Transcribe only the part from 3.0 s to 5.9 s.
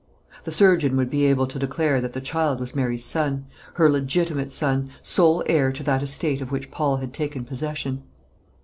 son, her legitimate son, sole heir to